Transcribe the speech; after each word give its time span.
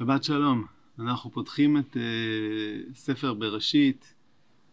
שבת 0.00 0.24
שלום. 0.24 0.64
אנחנו 0.98 1.30
פותחים 1.30 1.76
את 1.76 1.96
uh, 1.96 2.94
ספר 2.94 3.34
בראשית, 3.34 4.14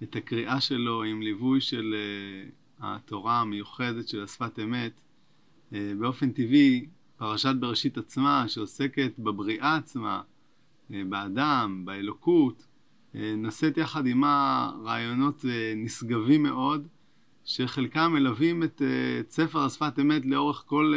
את 0.03 0.15
הקריאה 0.15 0.61
שלו 0.61 1.03
עם 1.03 1.21
ליווי 1.21 1.61
של 1.61 1.95
uh, 1.95 2.83
התורה 2.85 3.41
המיוחדת 3.41 4.07
של 4.07 4.23
השפת 4.23 4.59
אמת. 4.59 5.01
Uh, 5.71 5.75
באופן 5.99 6.31
טבעי, 6.31 6.85
פרשת 7.17 7.55
בראשית 7.59 7.97
עצמה, 7.97 8.47
שעוסקת 8.47 9.11
בבריאה 9.19 9.75
עצמה, 9.75 10.21
uh, 10.21 10.93
באדם, 11.09 11.81
באלוקות, 11.85 12.67
uh, 13.13 13.17
נושאת 13.37 13.77
יחד 13.77 14.05
עימה 14.05 14.71
רעיונות 14.83 15.41
uh, 15.41 15.47
נשגבים 15.75 16.43
מאוד, 16.43 16.87
שחלקם 17.45 18.11
מלווים 18.13 18.63
את, 18.63 18.81
uh, 18.81 19.19
את 19.19 19.31
ספר 19.31 19.59
השפת 19.59 19.99
אמת 20.01 20.25
לאורך 20.25 20.63
כל 20.65 20.93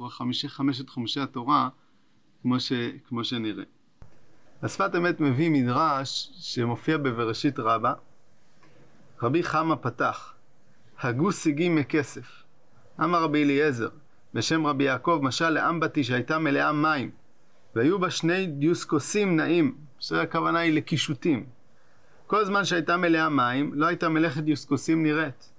uh, 0.00 0.08
חמישי, 0.08 0.48
חמשת 0.48 0.88
חומשי 0.88 1.20
התורה, 1.20 1.68
כמו, 2.42 2.60
ש, 2.60 2.72
כמו 3.08 3.24
שנראה. 3.24 3.64
השפת 4.62 4.94
אמת 4.96 5.20
מביא 5.20 5.50
מדרש 5.50 6.30
שמופיע 6.34 6.96
בבראשית 6.96 7.58
רבה. 7.58 7.92
רבי 9.22 9.42
חמא 9.42 9.74
פתח, 9.80 10.34
הגו 11.00 11.32
סיגים 11.32 11.74
מכסף. 11.74 12.42
אמר 13.00 13.22
רבי 13.22 13.44
אליעזר, 13.44 13.88
בשם 14.34 14.66
רבי 14.66 14.84
יעקב, 14.84 15.20
משל 15.22 15.50
לאמבטי 15.50 16.04
שהייתה 16.04 16.38
מלאה 16.38 16.72
מים, 16.72 17.10
והיו 17.74 17.98
בה 17.98 18.10
שני 18.10 18.46
דיוסקוסים 18.46 19.36
נעים, 19.36 19.76
שהכוונה 19.98 20.58
היא 20.58 20.72
לקישוטים. 20.72 21.46
כל 22.26 22.44
זמן 22.44 22.64
שהייתה 22.64 22.96
מלאה 22.96 23.28
מים, 23.28 23.74
לא 23.74 23.86
הייתה 23.86 24.08
מלאכת 24.08 24.42
דיוסקוסים 24.42 25.02
נראית. 25.02 25.52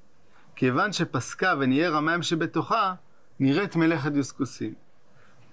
כיוון 0.55 0.93
שפסקה 0.93 1.53
וניער 1.59 1.95
המים 1.95 2.23
שבתוכה, 2.23 2.93
נראית 3.39 3.75
מלאכת 3.75 4.11
דיוסקוסים. 4.11 4.73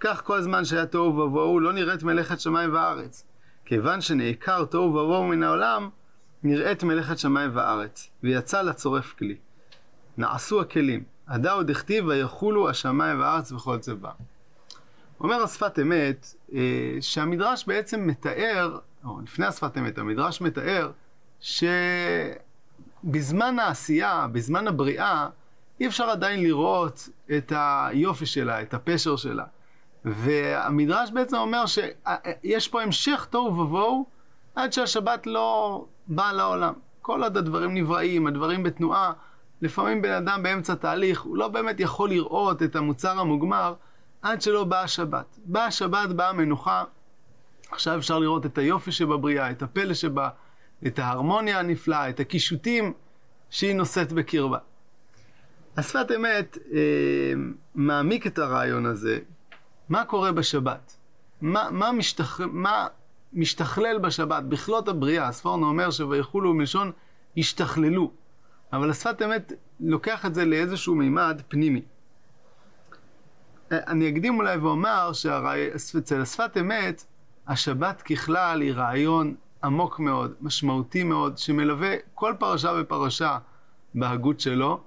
כך 0.00 0.24
כל 0.24 0.40
זמן 0.40 0.64
שהיה 0.64 0.86
תוהו 0.86 1.16
ובוהו, 1.16 1.60
לא 1.60 1.72
נראית 1.72 2.02
מלאכת 2.02 2.40
שמיים 2.40 2.74
וארץ. 2.74 3.24
כיוון 3.64 4.00
שנעקר 4.00 4.64
תוהו 4.64 4.84
ובוהו 4.84 5.24
מן 5.24 5.42
העולם, 5.42 5.88
נראית 6.42 6.82
מלאכת 6.82 7.18
שמיים 7.18 7.50
וארץ, 7.54 8.10
ויצא 8.22 8.62
לצורף 8.62 9.14
כלי. 9.18 9.36
נעשו 10.16 10.60
הכלים, 10.60 11.02
הדאו 11.28 11.62
דכתיב 11.62 12.06
ויחולו 12.06 12.68
השמיים 12.68 13.20
והארץ 13.20 13.52
וכל 13.52 13.78
צבא. 13.78 14.10
אומר 15.20 15.42
השפת 15.42 15.78
אמת, 15.78 16.34
אה, 16.52 16.60
שהמדרש 17.00 17.64
בעצם 17.66 18.06
מתאר, 18.06 18.78
או 19.04 19.20
לפני 19.20 19.46
השפת 19.46 19.78
אמת, 19.78 19.98
המדרש 19.98 20.40
מתאר 20.40 20.90
שבזמן 23.10 23.58
העשייה, 23.58 24.26
בזמן 24.32 24.68
הבריאה, 24.68 25.28
אי 25.80 25.86
אפשר 25.86 26.04
עדיין 26.04 26.42
לראות 26.42 27.08
את 27.36 27.52
היופי 27.56 28.26
שלה, 28.26 28.62
את 28.62 28.74
הפשר 28.74 29.16
שלה. 29.16 29.44
והמדרש 30.14 31.10
בעצם 31.10 31.36
אומר 31.36 31.64
שיש 31.66 32.68
פה 32.68 32.82
המשך 32.82 33.26
תוהו 33.30 33.58
ובוהו 33.58 34.06
עד 34.54 34.72
שהשבת 34.72 35.26
לא 35.26 35.84
באה 36.08 36.32
לעולם. 36.32 36.72
כל 37.02 37.22
עוד 37.22 37.36
הדברים 37.36 37.74
נבראים, 37.74 38.26
הדברים 38.26 38.62
בתנועה, 38.62 39.12
לפעמים 39.62 40.02
בן 40.02 40.12
אדם 40.12 40.42
באמצע 40.42 40.74
תהליך, 40.74 41.20
הוא 41.20 41.36
לא 41.36 41.48
באמת 41.48 41.80
יכול 41.80 42.08
לראות 42.08 42.62
את 42.62 42.76
המוצר 42.76 43.20
המוגמר 43.20 43.74
עד 44.22 44.42
שלא 44.42 44.64
באה 44.64 44.82
השבת. 44.82 45.38
באה 45.44 45.64
השבת, 45.64 46.08
באה 46.08 46.28
המנוחה, 46.28 46.84
עכשיו 47.70 47.98
אפשר 47.98 48.18
לראות 48.18 48.46
את 48.46 48.58
היופי 48.58 48.92
שבבריאה, 48.92 49.50
את 49.50 49.62
הפלא 49.62 49.94
שבה, 49.94 50.28
את 50.86 50.98
ההרמוניה 50.98 51.58
הנפלאה, 51.58 52.08
את 52.08 52.20
הקישוטים 52.20 52.92
שהיא 53.50 53.74
נושאת 53.74 54.12
בקרבה. 54.12 54.58
השפת 55.76 56.06
אמת 56.16 56.58
אה, 56.72 56.78
מעמיק 57.74 58.26
את 58.26 58.38
הרעיון 58.38 58.86
הזה, 58.86 59.18
מה 59.88 60.04
קורה 60.04 60.32
בשבת? 60.32 60.96
מה, 61.40 61.70
מה, 61.70 61.92
משתח... 61.92 62.40
מה 62.40 62.86
משתכלל 63.32 63.98
בשבת? 63.98 64.44
בכלות 64.44 64.88
הבריאה, 64.88 65.28
הספורנו 65.28 65.68
אומר 65.68 65.90
שויכולו 65.90 66.54
מלשון 66.54 66.92
השתכללו. 67.36 68.10
אבל 68.72 68.90
השפת 68.90 69.22
אמת 69.22 69.52
לוקח 69.80 70.26
את 70.26 70.34
זה 70.34 70.44
לאיזשהו 70.44 70.94
מימד 70.94 71.42
פנימי. 71.48 71.82
אני 73.70 74.08
אקדים 74.08 74.38
אולי 74.38 74.56
ואומר 74.56 75.12
שאצל 75.12 76.20
השפת 76.20 76.56
אמת, 76.60 77.04
השבת 77.48 78.02
ככלל 78.02 78.60
היא 78.60 78.72
רעיון 78.72 79.34
עמוק 79.64 79.98
מאוד, 79.98 80.34
משמעותי 80.40 81.04
מאוד, 81.04 81.38
שמלווה 81.38 81.94
כל 82.14 82.34
פרשה 82.38 82.72
ופרשה 82.80 83.38
בהגות 83.94 84.40
שלו, 84.40 84.80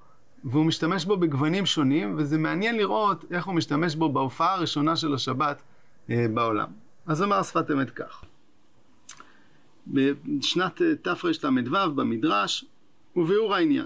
והוא 0.44 0.66
משתמש 0.66 1.06
בו 1.06 1.18
בגוונים 1.18 1.66
שונים, 1.66 2.16
וזה 2.18 2.38
מעניין 2.38 2.78
לראות 2.78 3.26
איך 3.32 3.46
הוא 3.46 3.56
משתמש 3.56 3.96
בו 3.96 4.10
בהופעה 4.10 4.54
הראשונה 4.54 4.96
של 4.96 5.14
השבת 5.14 5.62
אה, 6.10 6.26
בעולם. 6.34 6.68
אז 7.08 7.22
אומר 7.22 7.36
השפת 7.36 7.72
אמת 7.72 7.90
כך: 7.90 8.24
בשנת 9.88 10.82
אה, 10.82 10.96
תרל"ו 10.96 11.96
במדרש, 11.96 12.66
וביאור 13.16 13.56
העניין. 13.56 13.86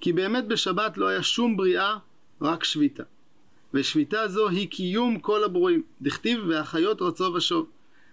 כי 0.00 0.12
באמת 0.12 0.48
בשבת 0.48 0.98
לא 0.98 1.08
היה 1.08 1.22
שום 1.22 1.56
בריאה, 1.56 1.96
רק 2.40 2.64
שביתה. 2.64 3.02
ושביתה 3.74 4.28
זו 4.28 4.48
היא 4.48 4.68
קיום 4.68 5.18
כל 5.18 5.44
הברואים. 5.44 5.82
דכתיב 6.02 6.40
והחיות 6.48 7.02
רצו 7.02 7.24
ושוב. 7.24 7.68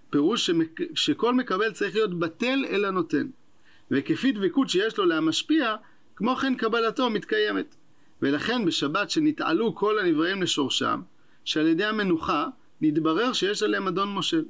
פירוש 0.10 0.46
שמק... 0.46 0.80
שכל 0.96 1.34
מקבל 1.34 1.72
צריך 1.72 1.96
להיות 1.96 2.20
בטל 2.20 2.66
אל 2.70 2.86
הנותן. 2.86 3.28
וכפי 3.92 4.32
דבקות 4.32 4.70
שיש 4.70 4.98
לו 4.98 5.06
להמשפיע, 5.06 5.76
כמו 6.16 6.36
כן 6.36 6.56
קבלתו 6.56 7.10
מתקיימת. 7.10 7.76
ולכן 8.22 8.66
בשבת 8.66 9.10
שנתעלו 9.10 9.76
כל 9.76 10.00
הנבראים 10.00 10.42
לשורשם, 10.42 11.02
שעל 11.46 11.68
ידי 11.68 11.86
המנוחה 11.86 12.48
נתברר 12.82 13.34
שיש 13.34 13.64
עליהם 13.64 13.88
אדון 13.88 14.10
מושל. 14.10 14.46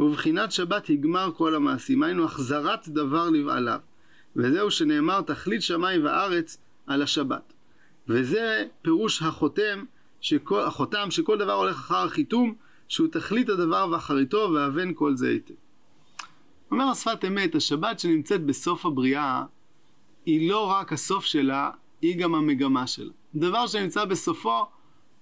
ובבחינת 0.00 0.52
שבת 0.52 0.90
יגמר 0.90 1.30
כל 1.36 1.54
המעשים, 1.54 2.02
היינו 2.02 2.24
החזרת 2.24 2.88
דבר 2.88 3.30
לבעליו. 3.30 3.80
וזהו 4.36 4.70
שנאמר 4.70 5.20
תכלית 5.20 5.62
שמיים 5.62 6.04
וארץ 6.04 6.58
על 6.86 7.02
השבת. 7.02 7.52
וזה 8.08 8.64
פירוש 8.82 9.22
החותם, 9.22 9.84
שכל, 10.20 10.60
החותם 10.60 11.10
שכל 11.10 11.38
דבר 11.38 11.52
הולך 11.52 11.76
אחר 11.76 11.96
החיתום, 11.96 12.54
שהוא 12.88 13.08
תכלית 13.08 13.48
הדבר 13.48 13.88
ואחריתו 13.92 14.50
ואבן 14.54 14.94
כל 14.94 15.16
זה 15.16 15.28
היטב. 15.28 15.54
אומר 16.70 16.84
השפת 16.84 17.24
אמת, 17.26 17.54
השבת 17.54 18.00
שנמצאת 18.00 18.44
בסוף 18.44 18.86
הבריאה 18.86 19.44
היא 20.26 20.50
לא 20.50 20.70
רק 20.70 20.92
הסוף 20.92 21.24
שלה, 21.24 21.70
היא 22.02 22.18
גם 22.18 22.34
המגמה 22.34 22.86
שלה. 22.86 23.12
דבר 23.34 23.66
שנמצא 23.66 24.04
בסופו 24.04 24.66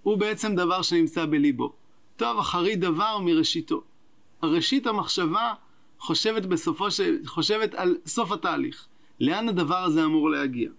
הוא 0.02 0.18
בעצם 0.18 0.54
דבר 0.54 0.82
שנמצא 0.82 1.26
בליבו. 1.26 1.72
טוב 2.16 2.38
אחרי 2.38 2.76
דבר 2.76 3.18
מראשיתו. 3.18 3.82
ראשית 4.42 4.86
המחשבה 4.86 5.54
חושבת 5.98 6.46
בסופו 6.46 6.90
ש... 6.90 7.00
חושבת 7.26 7.74
על 7.74 7.96
סוף 8.06 8.32
התהליך. 8.32 8.86
לאן 9.20 9.48
הדבר 9.48 9.78
הזה 9.78 10.04
אמור 10.04 10.30
להגיע. 10.30 10.70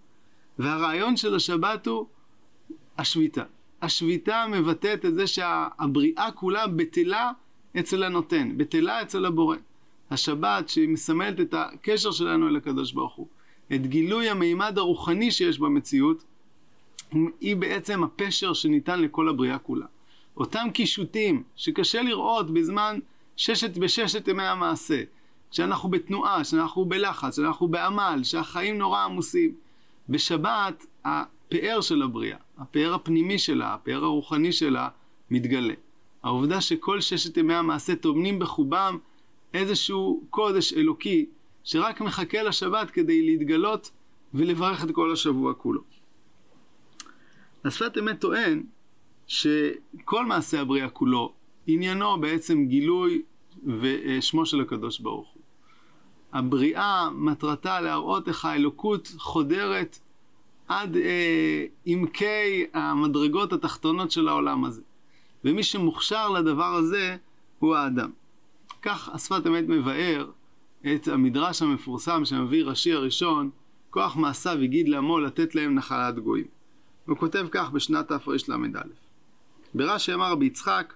והרעיון 0.58 1.16
של 1.16 1.34
השבת 1.34 1.86
הוא 1.86 2.06
השביתה. 2.98 3.42
השביתה 3.82 4.44
מבטאת 4.50 5.04
את 5.04 5.14
זה 5.14 5.26
שהבריאה 5.26 6.30
כולה 6.34 6.66
בטלה 6.66 7.32
אצל 7.78 8.02
הנותן, 8.02 8.56
בטלה 8.56 9.02
אצל 9.02 9.24
הבורא. 9.26 9.56
השבת 10.10 10.68
שהיא 10.68 10.88
מסמלת 10.88 11.40
את 11.40 11.54
הקשר 11.54 12.10
שלנו 12.10 12.48
אל 12.48 12.56
הקדוש 12.56 12.92
ברוך 12.92 13.14
הוא. 13.14 13.28
את 13.72 13.86
גילוי 13.86 14.28
המימד 14.28 14.78
הרוחני 14.78 15.30
שיש 15.30 15.58
במציאות, 15.58 16.24
היא 17.40 17.56
בעצם 17.56 18.04
הפשר 18.04 18.52
שניתן 18.52 19.02
לכל 19.02 19.28
הבריאה 19.28 19.58
כולה. 19.58 19.86
אותם 20.36 20.68
קישוטים 20.74 21.42
שקשה 21.56 22.02
לראות 22.02 22.50
בזמן 22.50 22.98
ששת 23.36 23.78
בששת 23.78 24.28
ימי 24.28 24.42
המעשה, 24.42 25.02
כשאנחנו 25.50 25.88
בתנועה, 25.88 26.42
כשאנחנו 26.42 26.84
בלחץ, 26.84 27.32
כשאנחנו 27.32 27.68
בעמל, 27.68 28.20
שהחיים 28.22 28.78
נורא 28.78 29.04
עמוסים. 29.04 29.54
בשבת 30.08 30.86
הפאר 31.04 31.80
של 31.80 32.02
הבריאה, 32.02 32.36
הפאר 32.58 32.94
הפנימי 32.94 33.38
שלה, 33.38 33.74
הפאר 33.74 34.04
הרוחני 34.04 34.52
שלה, 34.52 34.88
מתגלה. 35.30 35.74
העובדה 36.22 36.60
שכל 36.60 37.00
ששת 37.00 37.36
ימי 37.36 37.54
המעשה 37.54 37.96
טומנים 37.96 38.38
בחובם 38.38 38.98
איזשהו 39.54 40.22
קודש 40.30 40.72
אלוקי 40.72 41.26
שרק 41.64 42.00
מחכה 42.00 42.42
לשבת 42.42 42.90
כדי 42.90 43.22
להתגלות 43.22 43.90
ולברך 44.34 44.84
את 44.84 44.90
כל 44.90 45.12
השבוע 45.12 45.54
כולו. 45.54 45.80
השפת 47.64 47.98
אמת 47.98 48.20
טוען 48.20 48.62
שכל 49.26 50.26
מעשה 50.26 50.60
הבריאה 50.60 50.88
כולו, 50.88 51.32
עניינו 51.66 52.20
בעצם 52.20 52.66
גילוי 52.66 53.22
ושמו 53.80 54.46
של 54.46 54.60
הקדוש 54.60 54.98
ברוך 54.98 55.28
הוא. 55.28 55.42
הבריאה 56.32 57.10
מטרתה 57.10 57.80
להראות 57.80 58.28
איך 58.28 58.44
האלוקות 58.44 59.12
חודרת 59.18 59.98
עד 60.68 60.96
אה, 60.96 61.64
עמקי 61.84 62.66
המדרגות 62.72 63.52
התחתונות 63.52 64.10
של 64.10 64.28
העולם 64.28 64.64
הזה. 64.64 64.82
ומי 65.44 65.62
שמוכשר 65.62 66.28
לדבר 66.28 66.74
הזה 66.74 67.16
הוא 67.58 67.76
האדם. 67.76 68.10
כך 68.82 69.08
השפת 69.08 69.46
אמת 69.46 69.64
מבאר 69.68 70.30
את 70.86 71.08
המדרש 71.08 71.62
המפורסם 71.62 72.24
שמביא 72.24 72.64
רש"י 72.64 72.92
הראשון, 72.92 73.50
כוח 73.90 74.16
מעשיו 74.16 74.58
הגיד 74.62 74.88
לעמו 74.88 75.18
לתת 75.18 75.54
להם 75.54 75.74
נחלת 75.74 76.18
גויים. 76.18 76.46
הוא 77.06 77.16
כותב 77.16 77.46
כך 77.50 77.70
בשנת 77.70 78.12
תרל"א: 78.12 78.80
ברש"י 79.74 80.14
אמר 80.14 80.30
רבי 80.30 80.46
יצחק, 80.46 80.94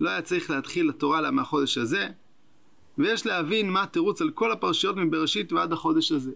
לא 0.00 0.10
היה 0.10 0.22
צריך 0.22 0.50
להתחיל 0.50 0.88
לתורה 0.88 1.20
לה 1.20 1.30
מהחודש 1.30 1.78
הזה, 1.78 2.08
ויש 2.98 3.26
להבין 3.26 3.70
מה 3.70 3.82
התירוץ 3.82 4.22
על 4.22 4.30
כל 4.30 4.52
הפרשיות 4.52 4.96
מבראשית 4.96 5.52
ועד 5.52 5.72
החודש 5.72 6.12
הזה. 6.12 6.32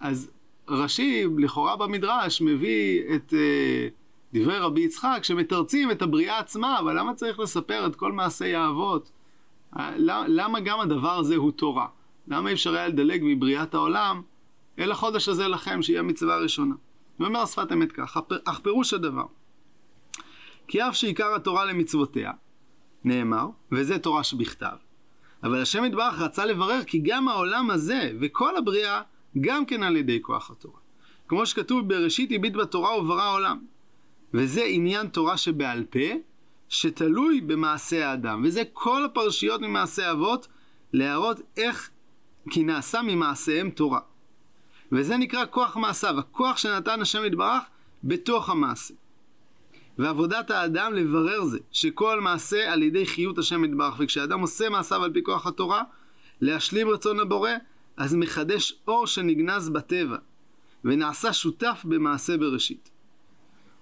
אז 0.00 0.30
רש"י, 0.68 1.24
לכאורה 1.38 1.76
במדרש, 1.76 2.42
מביא 2.42 3.02
את 3.14 3.32
uh, 3.32 4.34
דברי 4.34 4.58
רבי 4.58 4.80
יצחק 4.80 5.20
שמתרצים 5.22 5.90
את 5.90 6.02
הבריאה 6.02 6.38
עצמה, 6.38 6.78
אבל 6.78 6.98
למה 6.98 7.14
צריך 7.14 7.38
לספר 7.38 7.86
את 7.86 7.96
כל 7.96 8.12
מעשי 8.12 8.54
האבות? 8.54 9.10
למה 10.26 10.60
גם 10.60 10.80
הדבר 10.80 11.18
הזה 11.18 11.36
הוא 11.36 11.52
תורה? 11.52 11.86
למה 12.28 12.48
אי 12.48 12.54
אפשר 12.54 12.74
היה 12.74 12.88
לדלג 12.88 13.20
מבריאת 13.24 13.74
העולם 13.74 14.22
אל 14.78 14.92
החודש 14.92 15.28
הזה 15.28 15.48
לכם, 15.48 15.82
שהיא 15.82 15.98
המצווה 15.98 16.34
הראשונה? 16.34 16.74
ואומר 17.20 17.40
השפת 17.40 17.72
אמת 17.72 17.92
כך, 17.92 18.16
אך 18.44 18.60
פירוש 18.60 18.94
הדבר, 18.94 19.26
כי 20.68 20.82
אף 20.82 20.96
שעיקר 20.96 21.34
התורה 21.34 21.64
למצוותיה, 21.64 22.32
נאמר, 23.04 23.46
וזה 23.72 23.98
תורה 23.98 24.24
שבכתב, 24.24 24.76
אבל 25.42 25.62
השם 25.62 25.84
יתברך 25.84 26.20
רצה 26.20 26.44
לברר 26.44 26.84
כי 26.86 26.98
גם 26.98 27.28
העולם 27.28 27.70
הזה 27.70 28.12
וכל 28.20 28.56
הבריאה 28.56 29.02
גם 29.40 29.66
כן 29.66 29.82
על 29.82 29.96
ידי 29.96 30.18
כוח 30.22 30.50
התורה. 30.50 30.78
כמו 31.28 31.46
שכתוב 31.46 31.88
בראשית 31.88 32.30
הביט 32.32 32.54
בתורה 32.54 32.98
וברא 32.98 33.22
העולם. 33.22 33.58
וזה 34.34 34.64
עניין 34.64 35.08
תורה 35.08 35.36
שבעל 35.36 35.84
פה, 35.84 35.98
שתלוי 36.70 37.40
במעשה 37.40 38.10
האדם. 38.10 38.42
וזה 38.44 38.62
כל 38.72 39.04
הפרשיות 39.04 39.60
ממעשה 39.60 40.10
אבות, 40.10 40.48
להראות 40.92 41.40
איך 41.56 41.90
כי 42.50 42.64
נעשה 42.64 43.02
ממעשיהם 43.02 43.70
תורה. 43.70 44.00
וזה 44.92 45.16
נקרא 45.16 45.44
כוח 45.50 45.76
מעשיו, 45.76 46.18
הכוח 46.18 46.56
שנתן 46.56 47.00
השם 47.00 47.24
יתברך 47.24 47.62
בתוך 48.04 48.50
המעשה. 48.50 48.94
ועבודת 49.98 50.50
האדם 50.50 50.94
לברר 50.94 51.44
זה, 51.44 51.58
שכל 51.72 52.20
מעשה 52.20 52.72
על 52.72 52.82
ידי 52.82 53.06
חיות 53.06 53.38
השם 53.38 53.64
יתברך, 53.64 53.94
וכשאדם 53.98 54.40
עושה 54.40 54.68
מעשיו 54.68 55.04
על 55.04 55.12
פי 55.12 55.22
כוח 55.22 55.46
התורה, 55.46 55.82
להשלים 56.40 56.88
רצון 56.88 57.20
הבורא, 57.20 57.50
אז 57.96 58.14
מחדש 58.14 58.74
אור 58.88 59.06
שנגנז 59.06 59.68
בטבע, 59.68 60.16
ונעשה 60.84 61.32
שותף 61.32 61.82
במעשה 61.84 62.36
בראשית. 62.36 62.90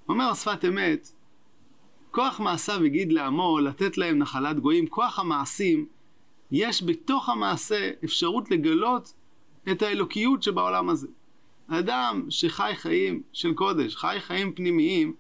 אומר 0.09 0.25
השפת 0.25 0.65
אמת, 0.65 1.13
כוח 2.11 2.41
מעשיו 2.41 2.85
הגיד 2.85 3.13
לעמו 3.13 3.59
לתת 3.59 3.99
להם 3.99 4.19
נחלת 4.19 4.61
גויים, 4.61 4.87
כוח 4.87 5.19
המעשים, 5.19 5.87
יש 6.51 6.83
בתוך 6.83 7.29
המעשה 7.29 7.91
אפשרות 8.05 8.51
לגלות 8.51 9.13
את 9.71 9.83
האלוקיות 9.83 10.43
שבעולם 10.43 10.89
הזה. 10.89 11.09
אדם 11.69 12.23
שחי 12.29 12.73
חיים 12.75 13.23
של 13.33 13.55
קודש, 13.55 13.97
חי 13.97 14.17
חיים 14.21 14.53
פנימיים, 14.53 15.15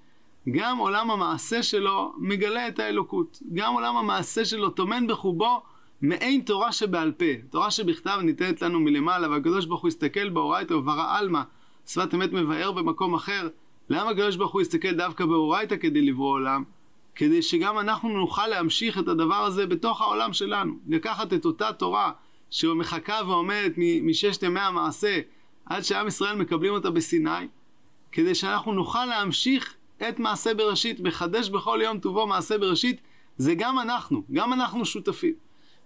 גם 0.50 0.78
עולם 0.78 1.10
המעשה 1.10 1.62
שלו 1.62 2.12
מגלה 2.18 2.68
את 2.68 2.78
האלוקות. 2.78 3.38
גם 3.54 3.74
עולם 3.74 3.96
המעשה 3.96 4.44
שלו 4.44 4.70
טומן 4.70 5.06
בחובו 5.06 5.62
מעין 6.02 6.40
תורה 6.40 6.72
שבעל 6.72 7.12
פה. 7.12 7.24
תורה 7.50 7.70
שבכתב 7.70 8.18
ניתנת 8.22 8.62
לנו 8.62 8.80
מלמעלה, 8.80 9.30
והקדוש 9.30 9.66
ברוך 9.66 9.80
הוא 9.80 9.88
הסתכל 9.88 10.28
באורייתא 10.28 10.74
וברא 10.74 11.18
עלמא. 11.18 11.42
שפת 11.86 12.14
אמת 12.14 12.32
מבאר 12.32 12.72
במקום 12.72 13.14
אחר. 13.14 13.48
למה 13.90 14.10
הקדוש 14.10 14.36
ברוך 14.36 14.52
הוא 14.52 14.60
הסתכל 14.60 14.92
דווקא 14.92 15.26
באורייתא 15.26 15.76
כדי 15.76 16.02
לברוא 16.02 16.30
עולם? 16.30 16.64
כדי 17.18 17.42
שגם 17.42 17.78
אנחנו 17.78 18.08
נוכל 18.08 18.46
להמשיך 18.46 18.98
את 18.98 19.08
הדבר 19.08 19.44
הזה 19.44 19.66
בתוך 19.66 20.00
העולם 20.00 20.32
שלנו. 20.32 20.74
לקחת 20.88 21.32
את 21.32 21.44
אותה 21.44 21.72
תורה 21.72 22.12
שמחכה 22.50 23.20
ועומדת 23.26 23.72
מששת 24.02 24.42
ימי 24.42 24.60
המעשה 24.60 25.20
עד 25.66 25.82
שעם 25.82 26.08
ישראל 26.08 26.36
מקבלים 26.36 26.72
אותה 26.72 26.90
בסיני, 26.90 27.48
כדי 28.12 28.34
שאנחנו 28.34 28.72
נוכל 28.72 29.04
להמשיך 29.04 29.74
את 30.08 30.18
מעשה 30.18 30.54
בראשית, 30.54 31.00
מחדש 31.00 31.48
בכל 31.48 31.80
יום 31.82 31.98
טובו 31.98 32.26
מעשה 32.26 32.58
בראשית, 32.58 33.00
זה 33.36 33.54
גם 33.54 33.78
אנחנו, 33.78 34.22
גם 34.32 34.52
אנחנו 34.52 34.84
שותפים. 34.84 35.34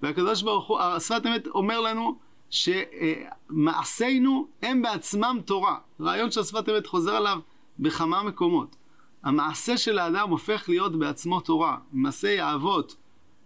והקדוש 0.02 0.42
ברוך 0.42 0.66
הוא, 0.66 0.80
השפת 0.80 1.26
אמת 1.26 1.46
אומר 1.46 1.80
לנו 1.80 2.18
שמעשינו 2.50 4.46
הם 4.62 4.82
בעצמם 4.82 5.38
תורה. 5.44 5.76
רעיון 6.00 6.30
שהשפת 6.30 6.68
אמת 6.68 6.86
חוזר 6.86 7.14
עליו 7.14 7.38
בכמה 7.78 8.22
מקומות. 8.22 8.76
המעשה 9.22 9.76
של 9.76 9.98
האדם 9.98 10.30
הופך 10.30 10.68
להיות 10.68 10.98
בעצמו 10.98 11.40
תורה. 11.40 11.78
מעשי 11.92 12.40
האבות 12.40 12.96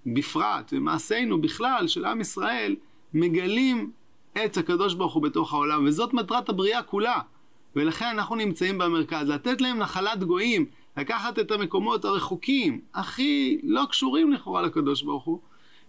בפרט, 0.07 0.73
ומעשינו 0.77 1.41
בכלל 1.41 1.87
של 1.87 2.05
עם 2.05 2.21
ישראל, 2.21 2.77
מגלים 3.15 3.91
את 4.45 4.57
הקדוש 4.57 4.95
ברוך 4.95 5.15
הוא 5.15 5.23
בתוך 5.23 5.53
העולם, 5.53 5.85
וזאת 5.87 6.15
מטרת 6.15 6.49
הבריאה 6.49 6.83
כולה. 6.83 7.21
ולכן 7.77 8.07
אנחנו 8.07 8.37
נמצאים 8.37 8.79
במרכז, 8.79 9.29
לתת 9.29 9.61
להם 9.61 9.79
נחלת 9.79 10.25
גויים, 10.25 10.67
לקחת 10.97 11.39
את 11.39 11.51
המקומות 11.51 12.05
הרחוקים, 12.05 12.81
הכי 12.95 13.61
לא 13.63 13.83
קשורים 13.91 14.33
לכאורה 14.33 14.63
לקדוש 14.63 15.03
ברוך 15.03 15.25
הוא, 15.25 15.41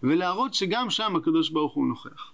ולהראות 0.03 0.53
שגם 0.53 0.89
שם 0.89 1.15
הקדוש 1.15 1.49
ברוך 1.49 1.73
הוא 1.73 1.87
נוכח. 1.87 2.31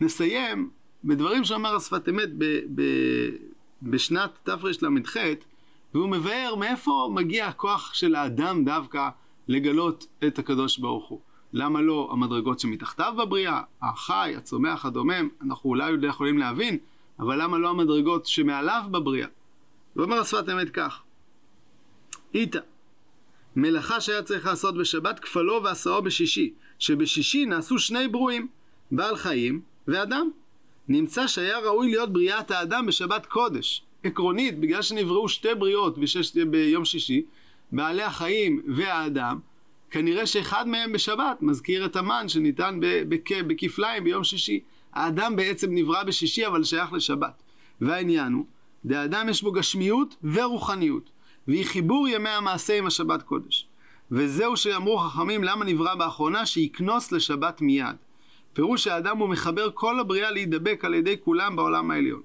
נסיים 0.00 0.70
בדברים 1.04 1.44
שאומר 1.44 1.76
השפת 1.76 2.08
אמת 2.08 2.28
ב, 2.38 2.44
ב, 2.74 2.82
בשנת 3.82 4.30
תרל"ח, 4.42 5.16
והוא 5.94 6.08
מבאר 6.08 6.54
מאיפה 6.54 7.10
מגיע 7.14 7.46
הכוח 7.46 7.94
של 7.94 8.14
האדם 8.14 8.64
דווקא 8.64 9.08
לגלות 9.48 10.06
את 10.26 10.38
הקדוש 10.38 10.78
ברוך 10.78 11.08
הוא. 11.08 11.20
למה 11.52 11.80
לא 11.80 12.08
המדרגות 12.12 12.60
שמתחתיו 12.60 13.14
בבריאה, 13.18 13.62
החי, 13.82 14.34
הצומח, 14.36 14.84
הדומם, 14.84 15.28
אנחנו 15.42 15.70
אולי 15.70 15.90
עוד 15.90 16.04
יכולים 16.04 16.38
להבין, 16.38 16.78
אבל 17.18 17.42
למה 17.42 17.58
לא 17.58 17.70
המדרגות 17.70 18.26
שמעליו 18.26 18.82
בבריאה? 18.90 19.28
ואומר 19.96 20.20
השפת 20.20 20.48
אמת 20.48 20.70
כך, 20.70 21.02
איתה, 22.34 22.60
מלאכה 23.56 24.00
שהיה 24.00 24.22
צריך 24.22 24.46
לעשות 24.46 24.78
בשבת 24.78 25.20
כפלו 25.20 25.62
ועשאו 25.64 26.02
בשישי, 26.02 26.54
שבשישי 26.78 27.46
נעשו 27.46 27.78
שני 27.78 28.08
ברואים, 28.08 28.48
בעל 28.90 29.16
חיים 29.16 29.60
ואדם. 29.88 30.30
נמצא 30.88 31.26
שהיה 31.26 31.58
ראוי 31.58 31.90
להיות 31.90 32.12
בריאת 32.12 32.50
האדם 32.50 32.86
בשבת 32.86 33.26
קודש. 33.26 33.84
עקרונית, 34.04 34.60
בגלל 34.60 34.82
שנבראו 34.82 35.28
שתי 35.28 35.54
בריאות 35.58 35.98
בשש, 35.98 36.36
ביום 36.36 36.84
שישי, 36.84 37.22
בעלי 37.72 38.02
החיים 38.02 38.62
והאדם, 38.68 39.38
כנראה 39.90 40.26
שאחד 40.26 40.68
מהם 40.68 40.92
בשבת 40.92 41.42
מזכיר 41.42 41.84
את 41.84 41.96
המן 41.96 42.28
שניתן 42.28 42.80
בכפליים 43.46 44.04
ביום 44.04 44.24
שישי. 44.24 44.60
האדם 44.92 45.36
בעצם 45.36 45.74
נברא 45.74 46.02
בשישי 46.02 46.46
אבל 46.46 46.64
שייך 46.64 46.92
לשבת. 46.92 47.42
והעניין 47.80 48.32
הוא, 48.32 48.44
דאדם 48.84 49.28
יש 49.28 49.42
בו 49.42 49.52
גשמיות 49.52 50.16
ורוחניות, 50.24 51.10
והיא 51.48 51.64
חיבור 51.64 52.08
ימי 52.08 52.28
המעשה 52.28 52.78
עם 52.78 52.86
השבת 52.86 53.22
קודש. 53.22 53.66
וזהו 54.10 54.56
שאמרו 54.56 54.98
חכמים 54.98 55.44
למה 55.44 55.64
נברא 55.64 55.94
באחרונה 55.94 56.46
שיקנוס 56.46 57.12
לשבת 57.12 57.60
מיד. 57.60 57.96
פירוש 58.52 58.84
שהאדם 58.84 59.18
הוא 59.18 59.28
מחבר 59.28 59.70
כל 59.74 60.00
הבריאה 60.00 60.30
להידבק 60.30 60.84
על 60.84 60.94
ידי 60.94 61.16
כולם 61.24 61.56
בעולם 61.56 61.90
העליון. 61.90 62.22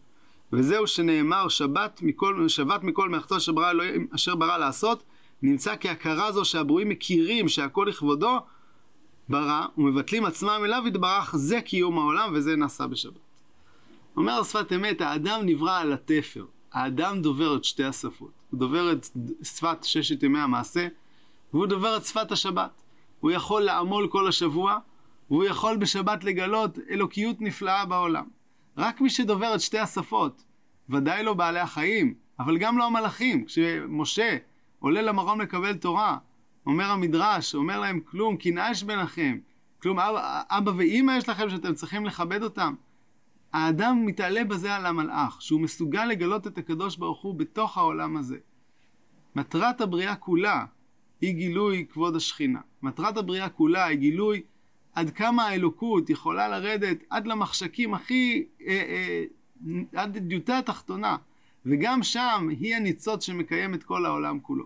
וזהו 0.53 0.87
שנאמר 0.87 1.47
שבת 1.47 1.99
מכל, 2.01 2.47
שבת 2.47 2.83
מכל 2.83 3.09
מלאכתו 3.09 3.37
אשר 3.37 3.51
אלוהים 3.71 4.07
אשר 4.15 4.35
ברא 4.35 4.57
לעשות, 4.57 5.03
נמצא 5.41 5.75
כהכרה 5.79 6.31
זו 6.31 6.45
שהברואים 6.45 6.89
מכירים 6.89 7.47
שהכל 7.47 7.85
לכבודו, 7.89 8.39
ברא 9.29 9.65
ומבטלים 9.77 10.25
עצמם 10.25 10.61
אליו 10.65 10.83
יתברך, 10.87 11.35
זה 11.35 11.61
קיום 11.61 11.97
העולם 11.97 12.31
וזה 12.33 12.55
נעשה 12.55 12.87
בשבת. 12.87 13.19
אומר 14.17 14.43
שפת 14.43 14.73
אמת, 14.73 15.01
האדם 15.01 15.41
נברא 15.43 15.79
על 15.79 15.93
התפר. 15.93 16.45
האדם 16.73 17.21
דובר 17.21 17.55
את 17.55 17.63
שתי 17.63 17.83
השפות. 17.83 18.31
הוא 18.51 18.59
דובר 18.59 18.91
את 18.91 19.07
שפת 19.43 19.83
ששת 19.83 20.23
ימי 20.23 20.39
המעשה, 20.39 20.87
והוא 21.53 21.65
דובר 21.65 21.97
את 21.97 22.05
שפת 22.05 22.31
השבת. 22.31 22.81
הוא 23.19 23.31
יכול 23.31 23.61
לעמול 23.61 24.07
כל 24.07 24.27
השבוע, 24.27 24.77
והוא 25.29 25.43
יכול 25.43 25.77
בשבת 25.77 26.23
לגלות 26.23 26.79
אלוקיות 26.89 27.41
נפלאה 27.41 27.85
בעולם. 27.85 28.36
רק 28.77 29.01
מי 29.01 29.09
שדובר 29.09 29.55
את 29.55 29.61
שתי 29.61 29.79
השפות, 29.79 30.43
ודאי 30.89 31.23
לא 31.23 31.33
בעלי 31.33 31.59
החיים, 31.59 32.13
אבל 32.39 32.57
גם 32.57 32.77
לא 32.77 32.85
המלאכים. 32.85 33.45
כשמשה 33.45 34.37
עולה 34.79 35.01
למרום 35.01 35.41
לקבל 35.41 35.77
תורה, 35.77 36.17
אומר 36.65 36.85
המדרש, 36.85 37.55
אומר 37.55 37.79
להם 37.79 37.99
כלום, 37.99 38.37
קנאה 38.37 38.71
יש 38.71 38.83
ביניכם, 38.83 39.37
כלום 39.81 39.99
אבא, 39.99 40.41
אבא 40.49 40.71
ואימא 40.77 41.11
יש 41.11 41.29
לכם 41.29 41.49
שאתם 41.49 41.73
צריכים 41.73 42.05
לכבד 42.05 42.43
אותם. 42.43 42.75
האדם 43.53 44.05
מתעלה 44.05 44.43
בזה 44.43 44.75
על 44.75 44.85
המלאך, 44.85 45.41
שהוא 45.41 45.61
מסוגל 45.61 46.05
לגלות 46.05 46.47
את 46.47 46.57
הקדוש 46.57 46.97
ברוך 46.97 47.21
הוא 47.21 47.35
בתוך 47.35 47.77
העולם 47.77 48.17
הזה. 48.17 48.37
מטרת 49.35 49.81
הבריאה 49.81 50.15
כולה 50.15 50.65
היא 51.21 51.33
גילוי 51.33 51.85
כבוד 51.89 52.15
השכינה. 52.15 52.59
מטרת 52.81 53.17
הבריאה 53.17 53.49
כולה 53.49 53.85
היא 53.85 53.97
גילוי 53.97 54.41
עד 54.97 55.09
כמה 55.09 55.43
האלוקות 55.43 56.09
יכולה 56.09 56.47
לרדת 56.47 56.97
עד 57.09 57.27
למחשקים 57.27 57.93
הכי, 57.93 58.45
אה, 58.67 58.67
אה, 58.67 59.23
עד 59.95 60.17
דיוטה 60.17 60.57
התחתונה. 60.57 61.17
וגם 61.65 62.03
שם 62.03 62.47
היא 62.59 62.75
הניצוץ 62.75 63.23
שמקיים 63.23 63.73
את 63.73 63.83
כל 63.83 64.05
העולם 64.05 64.39
כולו. 64.39 64.65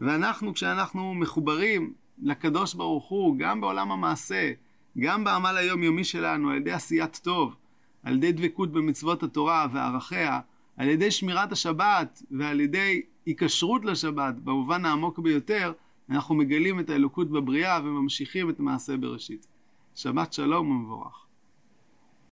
ואנחנו, 0.00 0.54
כשאנחנו 0.54 1.14
מחוברים 1.14 1.92
לקדוש 2.22 2.74
ברוך 2.74 3.08
הוא, 3.08 3.36
גם 3.38 3.60
בעולם 3.60 3.92
המעשה, 3.92 4.52
גם 4.98 5.24
בעמל 5.24 5.56
היומיומי 5.56 6.04
שלנו, 6.04 6.50
על 6.50 6.56
ידי 6.56 6.72
עשיית 6.72 7.20
טוב, 7.22 7.56
על 8.02 8.14
ידי 8.14 8.32
דבקות 8.32 8.72
במצוות 8.72 9.22
התורה 9.22 9.66
וערכיה, 9.72 10.40
על 10.76 10.88
ידי 10.88 11.10
שמירת 11.10 11.52
השבת 11.52 12.22
ועל 12.30 12.60
ידי 12.60 13.02
היקשרות 13.26 13.84
לשבת, 13.84 14.34
במובן 14.34 14.84
העמוק 14.84 15.18
ביותר, 15.18 15.72
אנחנו 16.10 16.34
מגלים 16.34 16.80
את 16.80 16.90
האלוקות 16.90 17.30
בבריאה 17.30 17.80
וממשיכים 17.84 18.50
את 18.50 18.60
מעשה 18.60 18.96
בראשית. 18.96 19.46
שבת 19.94 20.32
שלום 20.32 20.70
ומבורך. 20.70 21.29